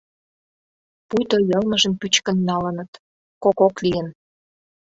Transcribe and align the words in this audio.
Пуйто 1.07 1.37
йылмыжым 1.49 1.93
пӱчкын 1.99 2.37
налыныт, 2.47 2.91
кокок 3.43 3.75
лийын. 3.83 4.07